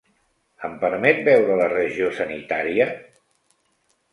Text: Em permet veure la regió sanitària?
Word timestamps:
Em 0.69 0.71
permet 0.83 1.21
veure 1.27 1.57
la 1.61 1.67
regió 1.75 2.09
sanitària? 2.21 2.89